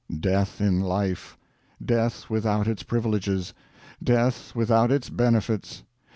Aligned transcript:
Death 0.19 0.59
in 0.59 0.79
life; 0.81 1.37
death 1.79 2.27
without 2.27 2.67
its 2.67 2.81
privileges, 2.81 3.53
death 4.03 4.55
without 4.55 4.91
its 4.91 5.11
benefits. 5.11 5.83